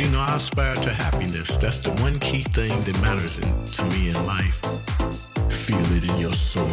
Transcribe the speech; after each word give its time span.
you 0.00 0.08
know, 0.10 0.20
I 0.20 0.36
aspire 0.36 0.76
to 0.76 0.90
happiness. 0.94 1.58
That's 1.58 1.80
the 1.80 1.90
one 2.02 2.18
key 2.20 2.42
thing 2.42 2.70
that 2.84 2.98
matters 3.02 3.38
in, 3.38 3.64
to 3.76 3.84
me 3.86 4.08
in 4.08 4.26
life. 4.26 4.60
Feel 5.50 5.84
it 5.96 6.04
in 6.04 6.16
your 6.18 6.32
soul. 6.32 6.66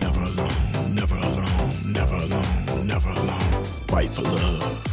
Never 0.00 0.20
alone, 0.20 0.94
never 0.94 1.16
alone, 1.16 1.92
never 1.92 2.14
alone, 2.14 2.86
never 2.86 3.10
alone. 3.10 3.64
Fight 3.88 4.10
for 4.10 4.22
love. 4.22 4.86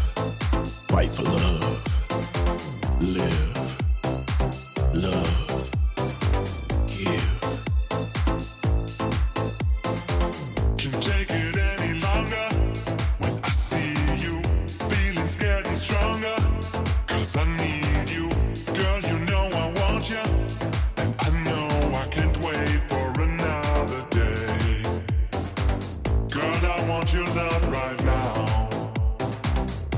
Fight 0.89 1.09
for 1.09 1.23
love. 1.23 1.81
Live. 2.99 3.77
Love. 4.93 5.48
Cause 17.19 17.35
I 17.35 17.43
need 17.57 18.09
you, 18.09 18.29
girl, 18.73 18.99
you 19.01 19.19
know 19.25 19.49
I 19.51 19.73
want 19.81 20.09
you. 20.09 20.23
And 20.95 21.13
I 21.19 21.29
know 21.43 21.67
I 21.93 22.07
can't 22.09 22.37
wait 22.37 22.79
for 22.87 23.21
another 23.21 24.05
day. 24.09 24.83
Girl, 26.31 26.71
I 26.71 26.89
want 26.89 27.13
your 27.13 27.25
love 27.25 27.71
right 27.73 28.03
now. 28.05 28.69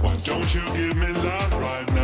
Why 0.01 0.15
don't 0.23 0.55
you 0.55 0.61
give 0.73 0.97
me 0.97 1.13
love 1.21 1.53
right 1.61 1.93
now? 1.93 2.00